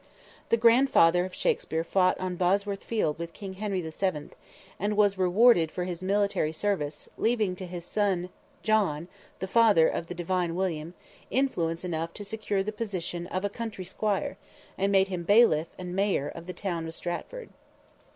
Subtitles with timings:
[0.49, 4.35] The grandfather of Shakspere fought on Bosworth Field with King Henry the Seventh,
[4.79, 8.29] and was rewarded for his military service, leaving to his son
[8.63, 10.95] John, the father of the "Divine" William,
[11.29, 14.37] influence enough to secure the position of a country squire
[14.75, 17.49] and made him bailiff and mayor of the town of Stratford.